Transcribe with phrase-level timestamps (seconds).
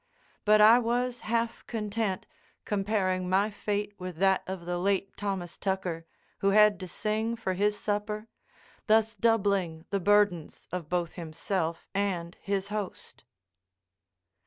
[0.45, 2.25] But I was half content,
[2.65, 6.07] comparing my fate with that of the late Thomas Tucker,
[6.39, 8.27] who had to sing for his supper,
[8.87, 13.25] thus doubling the burdens of both himself and his host.